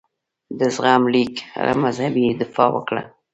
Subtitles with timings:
[0.59, 1.33] د زغم لیک
[1.83, 3.03] مذهبي دفاع وکړه.